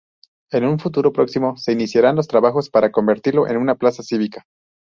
[0.49, 4.47] En un futuro próximo se iniciarán los trabajos para convertirlo en una plaza cívica.